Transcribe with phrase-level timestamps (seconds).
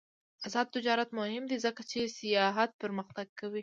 [0.45, 3.59] آزاد تجارت مهم دی ځکه چې سیاحت پرمختګ کوي.